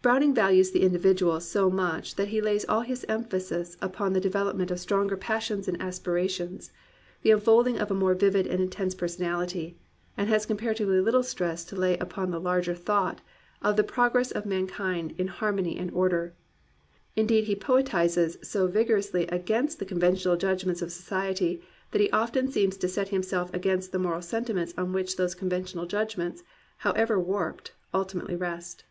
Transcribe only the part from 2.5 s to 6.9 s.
all his emphasis upon the development of stronger passions and aspirations,